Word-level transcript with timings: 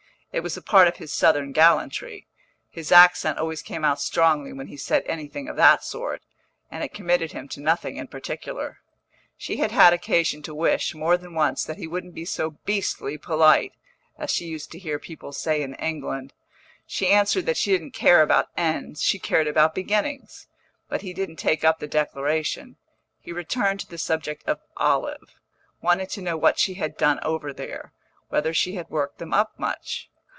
It 0.33 0.43
was 0.43 0.55
a 0.55 0.61
part 0.61 0.87
of 0.87 0.95
his 0.95 1.11
Southern 1.11 1.51
gallantry 1.51 2.25
his 2.69 2.89
accent 2.89 3.37
always 3.37 3.61
came 3.61 3.83
out 3.83 3.99
strongly 3.99 4.53
when 4.53 4.67
he 4.67 4.77
said 4.77 5.03
anything 5.05 5.49
of 5.49 5.57
that 5.57 5.83
sort 5.83 6.21
and 6.71 6.81
it 6.85 6.93
committed 6.93 7.33
him 7.33 7.49
to 7.49 7.59
nothing 7.59 7.97
in 7.97 8.07
particular. 8.07 8.79
She 9.35 9.57
had 9.57 9.71
had 9.71 9.91
occasion 9.91 10.41
to 10.43 10.55
wish, 10.55 10.95
more 10.95 11.17
than 11.17 11.33
once, 11.33 11.65
that 11.65 11.75
he 11.75 11.85
wouldn't 11.85 12.15
be 12.15 12.23
so 12.23 12.51
beastly 12.63 13.17
polite, 13.17 13.73
as 14.17 14.31
she 14.31 14.45
used 14.45 14.71
to 14.71 14.79
hear 14.79 14.99
people 14.99 15.33
say 15.33 15.61
in 15.61 15.73
England. 15.75 16.31
She 16.85 17.07
answered 17.09 17.45
that 17.45 17.57
she 17.57 17.71
didn't 17.73 17.91
care 17.91 18.21
about 18.21 18.51
ends, 18.55 19.01
she 19.03 19.19
cared 19.19 19.47
about 19.49 19.75
beginnings; 19.75 20.47
but 20.87 21.01
he 21.01 21.13
didn't 21.13 21.39
take 21.39 21.65
up 21.65 21.79
the 21.79 21.87
declaration; 21.89 22.77
he 23.19 23.33
returned 23.33 23.81
to 23.81 23.89
the 23.89 23.97
subject 23.97 24.45
of 24.47 24.61
Olive, 24.77 25.35
wanted 25.81 26.09
to 26.11 26.21
know 26.21 26.37
what 26.37 26.57
she 26.57 26.75
had 26.75 26.95
done 26.95 27.19
over 27.21 27.51
there, 27.51 27.91
whether 28.29 28.53
she 28.53 28.75
had 28.75 28.89
worked 28.89 29.17
them 29.17 29.33
up 29.33 29.59
much. 29.59 30.07